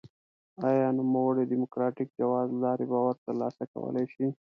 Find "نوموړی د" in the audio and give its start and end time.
0.99-1.49